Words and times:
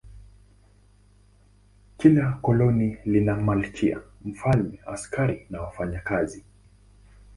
Kila 1.97 2.31
koloni 2.45 2.87
lina 3.05 3.35
malkia, 3.35 4.01
mfalme, 4.25 4.79
askari 4.85 5.47
na 5.49 5.61
wafanyakazi. 5.61 6.43